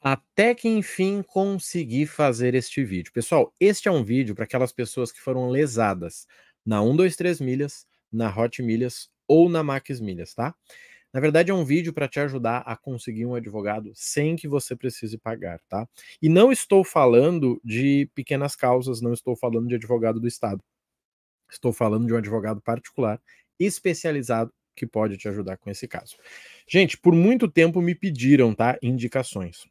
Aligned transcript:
Até 0.00 0.54
que 0.54 0.68
enfim 0.68 1.22
consegui 1.22 2.06
fazer 2.06 2.54
este 2.54 2.84
vídeo. 2.84 3.12
Pessoal, 3.12 3.52
este 3.58 3.88
é 3.88 3.90
um 3.90 4.04
vídeo 4.04 4.34
para 4.34 4.44
aquelas 4.44 4.72
pessoas 4.72 5.10
que 5.10 5.20
foram 5.20 5.48
lesadas 5.48 6.26
na 6.64 6.80
123 6.80 7.40
milhas, 7.40 7.86
na 8.12 8.34
Hot 8.34 8.62
Milhas 8.62 9.08
ou 9.26 9.48
na 9.48 9.62
Max 9.62 10.00
Milhas, 10.00 10.34
tá? 10.34 10.54
Na 11.12 11.20
verdade, 11.20 11.50
é 11.50 11.54
um 11.54 11.64
vídeo 11.64 11.92
para 11.92 12.06
te 12.06 12.20
ajudar 12.20 12.58
a 12.58 12.76
conseguir 12.76 13.26
um 13.26 13.34
advogado 13.34 13.90
sem 13.94 14.36
que 14.36 14.46
você 14.46 14.76
precise 14.76 15.18
pagar, 15.18 15.58
tá? 15.68 15.88
E 16.20 16.28
não 16.28 16.52
estou 16.52 16.84
falando 16.84 17.60
de 17.64 18.10
pequenas 18.14 18.54
causas, 18.54 19.00
não 19.00 19.12
estou 19.12 19.34
falando 19.34 19.68
de 19.68 19.74
advogado 19.74 20.20
do 20.20 20.28
Estado. 20.28 20.62
Estou 21.50 21.72
falando 21.72 22.06
de 22.06 22.12
um 22.12 22.16
advogado 22.18 22.60
particular 22.60 23.20
especializado 23.58 24.52
que 24.76 24.86
pode 24.86 25.16
te 25.16 25.28
ajudar 25.28 25.56
com 25.56 25.70
esse 25.70 25.88
caso. 25.88 26.16
Gente, 26.68 26.96
por 26.96 27.14
muito 27.14 27.48
tempo 27.48 27.82
me 27.82 27.94
pediram, 27.94 28.54
tá? 28.54 28.78
Indicações. 28.82 29.66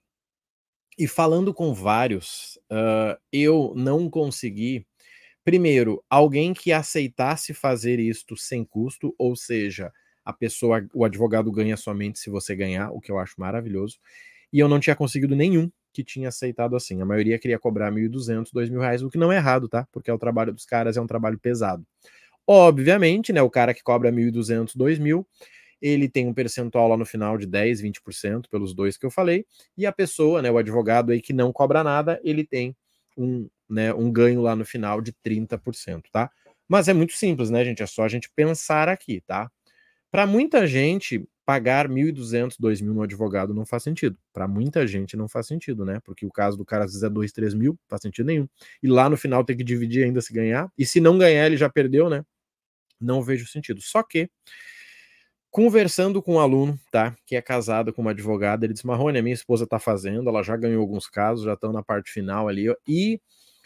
E 0.98 1.07
falando 1.07 1.54
com 1.54 1.74
vários, 1.74 2.57
uh, 2.71 3.18
eu 3.32 3.74
não 3.75 4.10
consegui. 4.10 4.86
Primeiro, 5.43 6.04
alguém 6.10 6.54
que 6.54 6.71
aceitasse 6.71 7.54
fazer 7.54 8.00
isto 8.00 8.36
sem 8.36 8.65
custo, 8.65 9.14
ou 9.18 9.36
seja, 9.36 9.93
a 10.25 10.33
pessoa, 10.33 10.86
o 10.93 11.05
advogado 11.05 11.52
ganha 11.52 11.78
somente 11.78 12.19
se 12.19 12.29
você 12.29 12.55
ganhar, 12.55 12.91
o 12.91 13.00
que 13.00 13.11
eu 13.11 13.19
acho 13.19 13.36
maravilhoso. 13.38 14.00
E 14.52 14.60
eu 14.60 14.68
não 14.68 14.79
tinha 14.79 14.96
conseguido 14.96 15.36
nenhum 15.36 15.71
que 15.93 16.04
tinha 16.04 16.29
aceitado 16.29 16.75
assim. 16.75 17.02
A 17.02 17.05
maioria 17.05 17.39
queria 17.39 17.60
cobrar 17.60 17.91
1.200, 17.91 18.52
2.000 18.52 18.79
reais, 18.79 19.02
o 19.04 19.10
que 19.10 19.18
não 19.18 19.32
é 19.32 19.38
errado, 19.38 19.69
tá? 19.69 19.88
Porque 19.91 20.10
é 20.10 20.14
o 20.14 20.19
trabalho 20.19 20.54
dos 20.54 20.66
caras 20.66 20.97
é 20.97 21.02
um 21.02 21.07
trabalho 21.07 21.39
pesado. 21.39 21.86
Obviamente, 22.46 23.33
né, 23.33 23.41
o 23.41 23.50
cara 23.50 23.74
que 23.74 23.83
cobra 23.83 24.11
1.200, 24.11 24.75
2.000, 24.75 25.25
ele 25.81 26.09
tem 26.09 26.27
um 26.27 26.33
percentual 26.33 26.87
lá 26.87 26.97
no 26.97 27.05
final 27.05 27.37
de 27.37 27.45
10, 27.45 27.81
20% 27.81 28.49
pelos 28.49 28.73
dois 28.73 28.97
que 28.97 29.05
eu 29.05 29.11
falei, 29.11 29.45
e 29.77 29.85
a 29.85 29.91
pessoa, 29.91 30.41
né, 30.41 30.51
o 30.51 30.57
advogado 30.57 31.11
aí 31.11 31.21
que 31.21 31.33
não 31.33 31.51
cobra 31.51 31.83
nada, 31.83 32.19
ele 32.23 32.44
tem 32.45 32.75
um, 33.17 33.47
né, 33.69 33.93
um 33.93 34.11
ganho 34.11 34.41
lá 34.41 34.55
no 34.55 34.65
final 34.65 35.02
de 35.02 35.13
30%, 35.13 36.03
tá? 36.11 36.29
Mas 36.67 36.87
é 36.87 36.93
muito 36.93 37.13
simples, 37.13 37.49
né, 37.49 37.63
gente? 37.63 37.81
É 37.81 37.87
só 37.87 38.03
a 38.03 38.07
gente 38.07 38.29
pensar 38.35 38.89
aqui, 38.89 39.21
tá? 39.21 39.49
Para 40.11 40.25
muita 40.25 40.67
gente, 40.67 41.27
pagar 41.45 41.87
1.200, 41.87 42.57
2.000 42.59 42.93
no 42.93 43.02
advogado 43.02 43.53
não 43.53 43.65
faz 43.65 43.83
sentido. 43.83 44.17
Para 44.33 44.47
muita 44.49 44.85
gente 44.85 45.15
não 45.15 45.30
faz 45.30 45.47
sentido, 45.47 45.85
né? 45.85 46.02
Porque 46.03 46.25
o 46.25 46.30
caso 46.30 46.57
do 46.57 46.65
cara 46.65 46.83
às 46.83 46.91
vezes 46.91 47.03
é 47.03 47.09
2, 47.09 47.31
3 47.31 47.53
mil, 47.53 47.80
faz 47.87 48.02
sentido 48.02 48.25
nenhum. 48.25 48.49
E 48.83 48.87
lá 48.87 49.09
no 49.09 49.15
final 49.15 49.45
tem 49.45 49.55
que 49.55 49.63
dividir 49.63 50.03
ainda 50.03 50.19
se 50.19 50.33
ganhar. 50.33 50.69
E 50.77 50.85
se 50.85 50.99
não 50.99 51.17
ganhar, 51.17 51.45
ele 51.45 51.55
já 51.55 51.69
perdeu, 51.69 52.09
né? 52.09 52.25
Não 52.99 53.21
vejo 53.21 53.47
sentido. 53.47 53.81
Só 53.81 54.03
que 54.03 54.30
Conversando 55.58 56.22
com 56.22 56.36
um 56.36 56.39
aluno, 56.39 56.80
tá, 56.91 57.16
que 57.25 57.36
é 57.36 57.41
casado 57.41 57.91
com 57.91 58.00
uma 58.00 58.11
advogada, 58.11 58.63
ele 58.63 58.73
disse: 58.73 58.86
Marrone, 58.86 59.17
a 59.17 59.23
minha 59.23 59.33
esposa 59.33 59.66
tá 59.66 59.80
fazendo, 59.80 60.30
ela 60.30 60.44
já 60.44 60.55
ganhou 60.55 60.80
alguns 60.80 61.08
casos, 61.08 61.45
já 61.45 61.53
estão 61.53 61.73
na 61.73 61.81
parte 61.81 62.11
final 62.11 62.47
ali, 62.47 62.67
e 62.88 63.19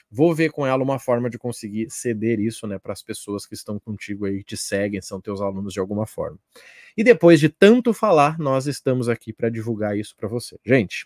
vou 0.10 0.34
ver 0.34 0.52
com 0.52 0.66
ela 0.66 0.82
uma 0.82 0.98
forma 1.00 1.30
de 1.30 1.38
conseguir 1.38 1.90
ceder 1.90 2.40
isso, 2.40 2.66
né, 2.66 2.80
para 2.80 2.94
as 2.94 3.04
pessoas 3.04 3.46
que 3.46 3.56
estão 3.56 3.78
contigo 3.78 4.26
aí, 4.26 4.42
te 4.42 4.56
seguem, 4.56 5.02
são 5.02 5.20
teus 5.20 5.42
alunos 5.42 5.74
de 5.74 5.82
alguma 5.82 6.08
forma. 6.08 6.40
E 6.96 7.04
depois 7.04 7.42
de 7.42 7.50
tanto 7.50 7.94
falar, 7.94 8.40
nós 8.40 8.68
estamos 8.68 9.10
aqui 9.10 9.34
para 9.34 9.50
divulgar 9.50 9.98
isso 9.98 10.16
para 10.16 10.30
você. 10.30 10.58
Gente, 10.66 11.06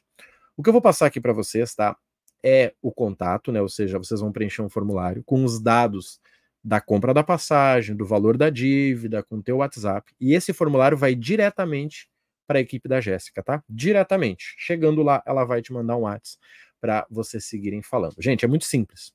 o 0.55 0.61
que 0.61 0.70
eu 0.70 0.73
vou 0.73 0.83
passar 0.83 1.08
aqui 1.08 1.20
para 1.20 1.33
vocês, 1.33 1.73
tá, 1.73 1.97
é 2.44 2.75
o 2.80 2.92
contato, 2.92 3.52
né, 3.52 3.59
ou 3.59 3.70
seja, 3.70 3.97
vocês 3.97 4.20
vão 4.20 4.31
preencher 4.31 4.61
um 4.61 4.70
formulário 4.70 5.23
com 5.23 5.44
os 5.44 5.59
dados 5.59 6.20
da 6.66 6.81
compra 6.81 7.13
da 7.13 7.23
passagem, 7.23 7.95
do 7.95 8.08
valor 8.08 8.35
da 8.35 8.49
dívida, 8.49 9.21
com 9.21 9.38
o 9.38 9.44
teu 9.44 9.58
WhatsApp. 9.58 10.11
E 10.19 10.33
esse 10.33 10.52
formulário 10.52 10.97
vai 10.97 11.13
diretamente 11.13 12.09
para 12.47 12.58
a 12.58 12.61
equipe 12.61 12.89
da 12.89 12.99
Jéssica, 12.99 13.44
tá? 13.44 13.63
Diretamente. 13.69 14.55
Chegando 14.58 15.03
lá, 15.03 15.21
ela 15.27 15.45
vai 15.45 15.61
te 15.61 15.71
mandar 15.71 15.95
um 15.95 16.02
WhatsApp 16.02 16.43
para 16.81 17.05
vocês 17.08 17.45
seguirem 17.45 17.83
falando. 17.83 18.16
Gente, 18.19 18.45
é 18.45 18.47
muito 18.47 18.66
simples. 18.66 19.13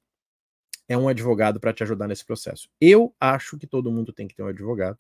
É 0.89 0.97
um 0.97 1.09
advogado 1.09 1.59
para 1.59 1.73
te 1.73 1.83
ajudar 1.83 2.07
nesse 2.07 2.25
processo. 2.25 2.69
Eu 2.81 3.13
acho 3.19 3.59
que 3.59 3.67
todo 3.67 3.91
mundo 3.91 4.13
tem 4.13 4.29
que 4.29 4.35
ter 4.37 4.45
um 4.45 4.49
advogado, 4.49 4.99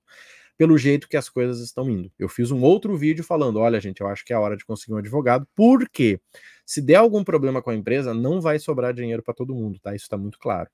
pelo 0.58 0.76
jeito 0.76 1.08
que 1.08 1.16
as 1.16 1.28
coisas 1.28 1.60
estão 1.60 1.88
indo. 1.88 2.10
Eu 2.18 2.28
fiz 2.28 2.50
um 2.50 2.62
outro 2.62 2.96
vídeo 2.96 3.22
falando: 3.22 3.60
olha, 3.60 3.80
gente, 3.80 4.00
eu 4.00 4.08
acho 4.08 4.24
que 4.24 4.32
é 4.32 4.36
a 4.36 4.40
hora 4.40 4.56
de 4.56 4.64
conseguir 4.64 4.94
um 4.94 4.98
advogado, 4.98 5.46
porque 5.54 6.20
se 6.66 6.82
der 6.82 6.96
algum 6.96 7.22
problema 7.22 7.62
com 7.62 7.70
a 7.70 7.74
empresa, 7.76 8.12
não 8.12 8.40
vai 8.40 8.58
sobrar 8.58 8.92
dinheiro 8.92 9.22
para 9.22 9.34
todo 9.34 9.54
mundo, 9.54 9.78
tá? 9.80 9.94
Isso 9.94 10.04
está 10.04 10.16
muito 10.16 10.38
claro. 10.38 10.68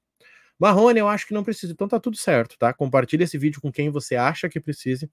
Marrone, 0.59 0.99
eu 0.99 1.09
acho 1.09 1.27
que 1.27 1.35
não 1.35 1.45
precisa. 1.45 1.73
Então 1.73 1.89
tá 1.89 2.01
tudo 2.01 2.17
certo, 2.17 2.57
tá? 2.59 2.73
Compartilha 2.73 3.25
esse 3.25 3.37
vídeo 3.39 3.61
com 3.61 3.71
quem 3.71 3.91
você 3.91 4.17
acha 4.17 4.49
que 4.49 4.59
precise, 4.61 5.11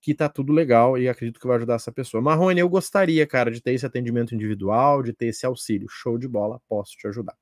que 0.00 0.14
tá 0.14 0.28
tudo 0.28 0.52
legal 0.52 0.96
e 0.98 1.08
acredito 1.08 1.40
que 1.40 1.46
vai 1.46 1.56
ajudar 1.56 1.74
essa 1.74 1.92
pessoa. 1.92 2.22
Marrone, 2.22 2.60
eu 2.60 2.68
gostaria, 2.68 3.26
cara, 3.26 3.50
de 3.50 3.60
ter 3.60 3.72
esse 3.72 3.84
atendimento 3.86 4.34
individual, 4.34 5.02
de 5.02 5.12
ter 5.12 5.26
esse 5.26 5.44
auxílio. 5.44 5.88
Show 5.88 6.18
de 6.18 6.28
bola, 6.28 6.60
posso 6.68 6.96
te 6.96 7.06
ajudar. 7.08 7.34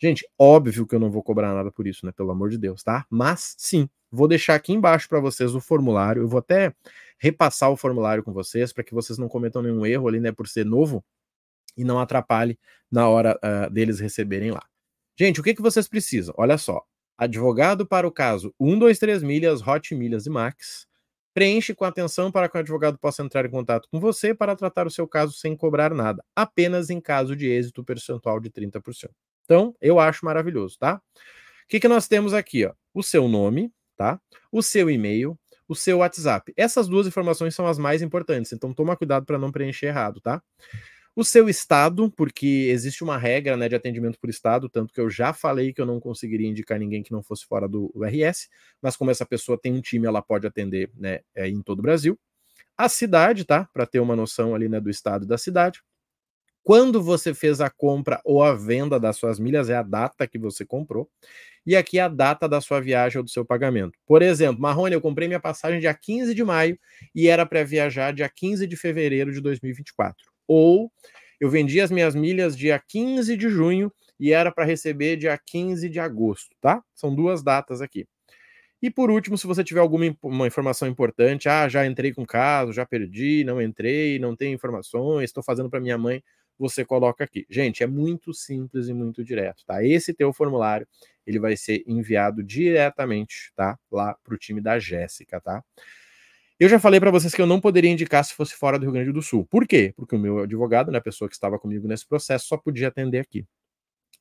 Gente, 0.00 0.28
óbvio 0.38 0.86
que 0.86 0.94
eu 0.94 1.00
não 1.00 1.10
vou 1.10 1.22
cobrar 1.22 1.54
nada 1.54 1.70
por 1.70 1.86
isso, 1.86 2.04
né? 2.04 2.12
Pelo 2.12 2.30
amor 2.30 2.50
de 2.50 2.58
Deus, 2.58 2.82
tá? 2.82 3.06
Mas 3.08 3.54
sim, 3.58 3.88
vou 4.10 4.28
deixar 4.28 4.54
aqui 4.54 4.72
embaixo 4.72 5.08
para 5.08 5.20
vocês 5.20 5.54
o 5.54 5.60
formulário. 5.60 6.22
Eu 6.22 6.28
vou 6.28 6.38
até 6.38 6.74
repassar 7.18 7.70
o 7.70 7.76
formulário 7.76 8.22
com 8.22 8.32
vocês 8.32 8.72
para 8.72 8.84
que 8.84 8.92
vocês 8.94 9.18
não 9.18 9.28
cometam 9.28 9.62
nenhum 9.62 9.86
erro 9.86 10.08
ali, 10.08 10.20
né? 10.20 10.32
Por 10.32 10.46
ser 10.48 10.66
novo 10.66 11.04
e 11.76 11.84
não 11.84 11.98
atrapalhe 11.98 12.58
na 12.90 13.08
hora 13.08 13.38
uh, 13.42 13.70
deles 13.70 14.00
receberem 14.00 14.50
lá. 14.50 14.62
Gente, 15.16 15.40
o 15.40 15.44
que, 15.44 15.54
que 15.54 15.62
vocês 15.62 15.86
precisam? 15.86 16.34
Olha 16.36 16.58
só. 16.58 16.82
Advogado 17.16 17.86
para 17.86 18.06
o 18.06 18.10
caso 18.10 18.52
123 18.60 19.22
milhas, 19.22 19.66
Hot 19.66 19.94
Milhas 19.94 20.26
e 20.26 20.30
Max. 20.30 20.88
Preenche 21.32 21.74
com 21.74 21.84
atenção 21.84 22.32
para 22.32 22.48
que 22.48 22.56
o 22.56 22.60
advogado 22.60 22.98
possa 22.98 23.22
entrar 23.22 23.44
em 23.44 23.50
contato 23.50 23.88
com 23.90 24.00
você 24.00 24.34
para 24.34 24.56
tratar 24.56 24.86
o 24.86 24.90
seu 24.90 25.06
caso 25.06 25.32
sem 25.32 25.56
cobrar 25.56 25.94
nada, 25.94 26.24
apenas 26.34 26.90
em 26.90 27.00
caso 27.00 27.36
de 27.36 27.48
êxito 27.48 27.84
percentual 27.84 28.40
de 28.40 28.50
30%. 28.50 29.10
Então, 29.44 29.74
eu 29.80 30.00
acho 30.00 30.24
maravilhoso, 30.24 30.76
tá? 30.78 30.96
O 30.96 31.68
que, 31.68 31.80
que 31.80 31.88
nós 31.88 32.08
temos 32.08 32.34
aqui? 32.34 32.66
Ó? 32.66 32.72
O 32.92 33.02
seu 33.02 33.28
nome, 33.28 33.72
tá? 33.96 34.20
O 34.50 34.62
seu 34.62 34.90
e-mail, 34.90 35.38
o 35.68 35.74
seu 35.74 35.98
WhatsApp. 35.98 36.52
Essas 36.56 36.88
duas 36.88 37.06
informações 37.06 37.54
são 37.54 37.66
as 37.66 37.78
mais 37.78 38.02
importantes, 38.02 38.52
então 38.52 38.72
toma 38.72 38.96
cuidado 38.96 39.26
para 39.26 39.38
não 39.38 39.52
preencher 39.52 39.86
errado, 39.86 40.20
tá? 40.20 40.42
O 41.16 41.22
seu 41.22 41.48
estado, 41.48 42.10
porque 42.10 42.66
existe 42.70 43.04
uma 43.04 43.16
regra 43.16 43.56
né, 43.56 43.68
de 43.68 43.74
atendimento 43.74 44.18
por 44.18 44.28
estado, 44.28 44.68
tanto 44.68 44.92
que 44.92 45.00
eu 45.00 45.08
já 45.08 45.32
falei 45.32 45.72
que 45.72 45.80
eu 45.80 45.86
não 45.86 46.00
conseguiria 46.00 46.48
indicar 46.48 46.78
ninguém 46.78 47.02
que 47.02 47.12
não 47.12 47.22
fosse 47.22 47.46
fora 47.46 47.68
do 47.68 47.92
RS, 47.96 48.48
mas 48.82 48.96
como 48.96 49.10
essa 49.10 49.24
pessoa 49.24 49.56
tem 49.56 49.72
um 49.72 49.80
time, 49.80 50.06
ela 50.06 50.20
pode 50.20 50.46
atender 50.46 50.90
né, 50.96 51.20
é, 51.34 51.48
em 51.48 51.62
todo 51.62 51.78
o 51.78 51.82
Brasil. 51.82 52.18
A 52.76 52.88
cidade, 52.88 53.44
tá? 53.44 53.68
Para 53.72 53.86
ter 53.86 54.00
uma 54.00 54.16
noção 54.16 54.54
ali 54.54 54.68
né, 54.68 54.80
do 54.80 54.90
estado 54.90 55.24
da 55.24 55.38
cidade. 55.38 55.80
Quando 56.64 57.00
você 57.00 57.32
fez 57.32 57.60
a 57.60 57.70
compra 57.70 58.20
ou 58.24 58.42
a 58.42 58.54
venda 58.54 58.98
das 58.98 59.16
suas 59.16 59.38
milhas, 59.38 59.68
é 59.68 59.76
a 59.76 59.82
data 59.82 60.26
que 60.26 60.38
você 60.38 60.64
comprou. 60.64 61.08
E 61.64 61.76
aqui 61.76 62.00
a 62.00 62.08
data 62.08 62.48
da 62.48 62.60
sua 62.60 62.80
viagem 62.80 63.18
ou 63.18 63.24
do 63.24 63.30
seu 63.30 63.44
pagamento. 63.44 63.98
Por 64.06 64.22
exemplo, 64.22 64.60
Marrone, 64.60 64.94
eu 64.94 65.00
comprei 65.00 65.28
minha 65.28 65.40
passagem 65.40 65.78
dia 65.78 65.94
15 65.94 66.34
de 66.34 66.42
maio 66.42 66.78
e 67.14 67.28
era 67.28 67.46
para 67.46 67.62
viajar 67.62 68.12
dia 68.12 68.28
15 68.28 68.66
de 68.66 68.76
fevereiro 68.76 69.32
de 69.32 69.40
2024 69.40 70.33
ou 70.46 70.90
eu 71.40 71.50
vendi 71.50 71.80
as 71.80 71.90
minhas 71.90 72.14
milhas 72.14 72.56
dia 72.56 72.78
15 72.78 73.36
de 73.36 73.48
junho 73.48 73.92
e 74.18 74.32
era 74.32 74.50
para 74.52 74.64
receber 74.64 75.16
dia 75.16 75.38
15 75.38 75.88
de 75.88 76.00
agosto, 76.00 76.54
tá? 76.60 76.82
São 76.94 77.14
duas 77.14 77.42
datas 77.42 77.80
aqui. 77.80 78.06
E 78.82 78.90
por 78.90 79.10
último, 79.10 79.38
se 79.38 79.46
você 79.46 79.64
tiver 79.64 79.80
alguma 79.80 80.14
uma 80.22 80.46
informação 80.46 80.86
importante, 80.86 81.48
ah, 81.48 81.68
já 81.68 81.86
entrei 81.86 82.12
com 82.12 82.26
caso, 82.26 82.72
já 82.72 82.84
perdi, 82.84 83.42
não 83.44 83.60
entrei, 83.60 84.18
não 84.18 84.36
tenho 84.36 84.54
informações, 84.54 85.24
estou 85.24 85.42
fazendo 85.42 85.70
para 85.70 85.80
minha 85.80 85.96
mãe, 85.96 86.22
você 86.58 86.84
coloca 86.84 87.24
aqui. 87.24 87.46
Gente, 87.48 87.82
é 87.82 87.86
muito 87.86 88.32
simples 88.34 88.88
e 88.88 88.92
muito 88.94 89.24
direto, 89.24 89.64
tá? 89.66 89.82
Esse 89.82 90.12
teu 90.12 90.32
formulário, 90.32 90.86
ele 91.26 91.38
vai 91.38 91.56
ser 91.56 91.82
enviado 91.86 92.42
diretamente, 92.42 93.52
tá? 93.56 93.78
Lá 93.90 94.14
para 94.22 94.34
o 94.34 94.38
time 94.38 94.60
da 94.60 94.78
Jéssica, 94.78 95.40
tá? 95.40 95.64
Eu 96.58 96.68
já 96.68 96.78
falei 96.78 97.00
para 97.00 97.10
vocês 97.10 97.34
que 97.34 97.42
eu 97.42 97.46
não 97.46 97.60
poderia 97.60 97.90
indicar 97.90 98.24
se 98.24 98.32
fosse 98.32 98.54
fora 98.54 98.78
do 98.78 98.84
Rio 98.84 98.92
Grande 98.92 99.10
do 99.10 99.20
Sul. 99.20 99.44
Por 99.44 99.66
quê? 99.66 99.92
Porque 99.96 100.14
o 100.14 100.18
meu 100.18 100.38
advogado, 100.40 100.92
né, 100.92 100.98
a 100.98 101.02
pessoa 101.02 101.28
que 101.28 101.34
estava 101.34 101.58
comigo 101.58 101.88
nesse 101.88 102.06
processo, 102.06 102.46
só 102.46 102.56
podia 102.56 102.88
atender 102.88 103.18
aqui. 103.18 103.44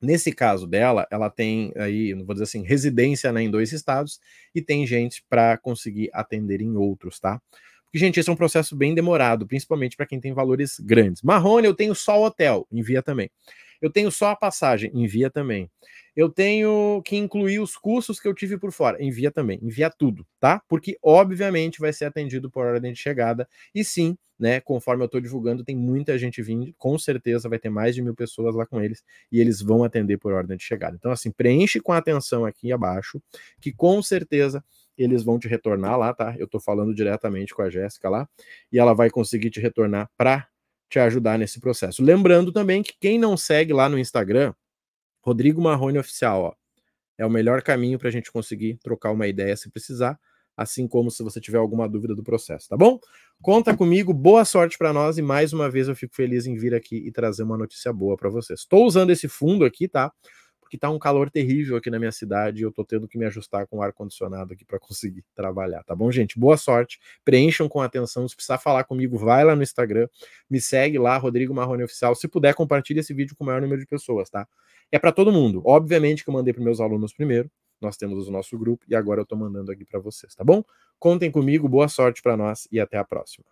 Nesse 0.02 0.32
caso 0.32 0.66
dela, 0.66 1.08
ela 1.12 1.30
tem 1.30 1.72
aí, 1.78 2.14
não 2.16 2.26
vou 2.26 2.34
dizer 2.34 2.46
assim, 2.46 2.64
residência 2.64 3.32
né, 3.32 3.44
em 3.44 3.52
dois 3.52 3.72
estados 3.72 4.20
e 4.54 4.62
tem 4.62 4.86
gente 4.86 5.24
para 5.30 5.58
conseguir 5.58 6.10
atender 6.12 6.60
em 6.60 6.76
outros, 6.76 7.20
tá? 7.20 7.40
Porque, 7.86 8.00
gente, 8.00 8.20
esse 8.20 8.28
é 8.28 8.34
um 8.34 8.36
processo 8.36 8.76
bem 8.76 8.96
demorado, 8.96 9.46
principalmente 9.46 9.96
para 9.96 10.08
quem 10.08 10.20
tem 10.20 10.34
valores 10.34 10.80
grandes. 10.80 11.22
Marrone, 11.22 11.68
eu 11.68 11.76
tenho 11.76 11.94
só 11.94 12.20
o 12.20 12.26
hotel, 12.26 12.68
envia 12.72 13.04
também. 13.04 13.30
Eu 13.84 13.92
tenho 13.92 14.10
só 14.10 14.30
a 14.30 14.36
passagem, 14.38 14.90
envia 14.94 15.30
também. 15.30 15.70
Eu 16.16 16.30
tenho 16.30 17.02
que 17.04 17.18
incluir 17.18 17.60
os 17.60 17.76
custos 17.76 18.18
que 18.18 18.26
eu 18.26 18.34
tive 18.34 18.58
por 18.58 18.72
fora, 18.72 19.04
envia 19.04 19.30
também, 19.30 19.60
envia 19.62 19.90
tudo, 19.90 20.26
tá? 20.40 20.62
Porque 20.70 20.98
obviamente 21.04 21.82
vai 21.82 21.92
ser 21.92 22.06
atendido 22.06 22.50
por 22.50 22.66
ordem 22.66 22.94
de 22.94 23.00
chegada. 23.00 23.46
E 23.76 23.84
sim, 23.84 24.18
né? 24.40 24.62
Conforme 24.62 25.04
eu 25.04 25.08
estou 25.08 25.20
divulgando, 25.20 25.66
tem 25.66 25.76
muita 25.76 26.18
gente 26.18 26.42
vindo, 26.42 26.74
com 26.78 26.98
certeza 26.98 27.50
vai 27.50 27.60
ter 27.60 27.70
mais 27.70 27.94
de 27.94 28.02
mil 28.02 28.16
pessoas 28.16 28.56
lá 28.56 28.66
com 28.66 28.82
eles 28.82 29.04
e 29.30 29.42
eles 29.42 29.62
vão 29.62 29.84
atender 29.84 30.18
por 30.18 30.32
ordem 30.32 30.56
de 30.56 30.64
chegada. 30.64 30.96
Então, 30.96 31.12
assim, 31.12 31.30
preenche 31.30 31.82
com 31.82 31.92
atenção 31.92 32.46
aqui 32.46 32.72
abaixo, 32.72 33.22
que 33.60 33.74
com 33.74 34.02
certeza 34.02 34.64
eles 34.98 35.24
vão 35.26 35.38
te 35.38 35.50
retornar 35.50 36.00
lá, 36.00 36.14
tá? 36.14 36.34
Eu 36.38 36.46
estou 36.46 36.62
falando 36.62 36.96
diretamente 36.96 37.54
com 37.54 37.62
a 37.62 37.70
Jéssica 37.70 38.10
lá, 38.10 38.30
e 38.72 38.80
ela 38.80 38.94
vai 38.94 39.10
conseguir 39.10 39.50
te 39.50 39.60
retornar 39.60 40.10
para 40.16 40.48
te 40.90 41.00
ajudar 41.00 41.38
nesse 41.38 41.60
processo. 41.60 42.04
Lembrando 42.04 42.52
também 42.52 42.84
que 42.84 42.94
quem 43.00 43.18
não 43.18 43.36
segue 43.36 43.74
lá 43.74 43.90
no 43.90 43.98
Instagram, 43.98 44.54
Rodrigo 45.22 45.62
Marrone 45.62 45.98
Oficial, 45.98 46.44
ó, 46.44 46.54
é 47.18 47.26
o 47.26 47.30
melhor 47.30 47.62
caminho 47.62 47.98
para 47.98 48.10
a 48.10 48.12
gente 48.12 48.32
conseguir 48.32 48.78
trocar 48.84 49.12
uma 49.12 49.28
ideia 49.28 49.56
se 49.56 49.70
precisar, 49.70 50.20
assim 50.56 50.88
como 50.88 51.10
se 51.10 51.24
você 51.24 51.40
tiver 51.40 51.58
alguma 51.58 51.88
dúvida 51.88 52.16
do 52.16 52.24
processo, 52.24 52.70
tá 52.70 52.78
bom? 52.78 53.00
Conta 53.42 53.76
comigo, 53.76 54.14
boa 54.14 54.46
sorte 54.46 54.78
para 54.78 54.94
nós 54.94 55.18
e 55.18 55.22
mais 55.22 55.54
uma 55.54 55.70
vez 55.70 55.88
eu 55.88 55.96
fico 55.96 56.16
feliz 56.16 56.46
em 56.46 56.56
vir 56.56 56.76
aqui 56.76 56.98
e 56.98 57.12
trazer 57.12 57.44
uma 57.44 57.58
notícia 57.58 57.92
boa 57.92 58.16
para 58.16 58.30
vocês. 58.30 58.60
Estou 58.60 58.86
usando 58.86 59.10
esse 59.10 59.28
fundo 59.28 59.66
aqui, 59.66 59.88
tá? 59.88 60.12
Porque 60.74 60.80
tá 60.80 60.90
um 60.90 60.98
calor 60.98 61.30
terrível 61.30 61.78
aqui 61.78 61.92
na 61.92 62.00
minha 62.00 62.12
cidade 62.12 62.62
e 62.62 62.64
eu 62.64 62.72
tô 62.72 62.84
tendo 62.84 63.08
que 63.08 63.16
me 63.16 63.26
ajustar 63.26 63.68
com 63.68 63.78
o 63.78 63.82
ar 63.84 63.94
condicionado 63.94 64.54
aqui 64.54 64.66
para 64.66 64.80
conseguir 64.80 65.24
trabalhar, 65.36 65.84
tá 65.84 65.96
bom, 65.96 66.12
gente? 66.12 66.40
Boa 66.40 66.58
sorte. 66.58 67.00
Preencham 67.24 67.70
com 67.70 67.80
atenção, 67.80 68.28
se 68.28 68.36
precisar 68.36 68.58
falar 68.58 68.84
comigo, 68.84 69.16
vai 69.16 69.44
lá 69.44 69.56
no 69.56 69.62
Instagram, 69.62 70.08
me 70.50 70.60
segue 70.60 70.98
lá, 70.98 71.16
Rodrigo 71.16 71.54
Marrone 71.54 71.84
Oficial. 71.84 72.16
Se 72.16 72.28
puder, 72.28 72.56
compartilhe 72.56 73.02
esse 73.02 73.14
vídeo 73.14 73.36
com 73.36 73.44
o 73.44 73.48
maior 73.48 73.62
número 73.62 73.80
de 73.80 73.86
pessoas, 73.86 74.32
tá? 74.32 74.48
É 74.92 74.98
para 74.98 75.12
todo 75.12 75.32
mundo. 75.32 75.62
Obviamente 75.64 76.24
que 76.24 76.32
eu 76.32 76.34
mandei 76.34 76.52
para 76.56 76.64
meus 76.64 76.80
alunos 76.80 77.14
primeiro, 77.14 77.52
nós 77.80 77.96
temos 77.96 78.28
o 78.28 78.32
nosso 78.32 78.58
grupo 78.58 78.84
e 78.90 78.96
agora 78.96 79.20
eu 79.20 79.24
estou 79.24 79.38
mandando 79.38 79.72
aqui 79.72 79.86
para 79.86 80.00
vocês, 80.00 80.34
tá 80.34 80.44
bom? 80.44 80.64
Contem 80.98 81.30
comigo, 81.30 81.70
boa 81.70 81.88
sorte 81.88 82.20
para 82.20 82.36
nós 82.36 82.68
e 82.72 82.80
até 82.80 82.98
a 82.98 83.04
próxima. 83.04 83.46